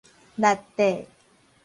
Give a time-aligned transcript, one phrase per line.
[0.35, 1.05] 力帝